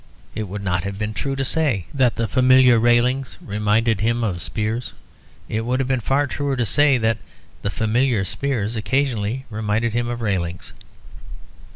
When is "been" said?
0.97-1.13, 5.87-5.99